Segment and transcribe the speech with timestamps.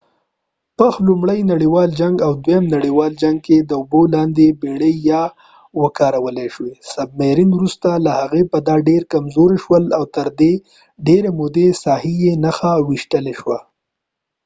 [0.77, 5.73] پخ لومړي نړیوال جنګ او دویم نړیوال جنګ کې د اوبو لاندې بیړۍ یا submarines
[5.81, 6.73] ووکارول شوی
[7.55, 10.27] وروسته له هغې بیا دا ډیر کمزوري شول او تر
[11.07, 13.59] ډیرې محدودې ساحې یې نښه ویشتلی شوه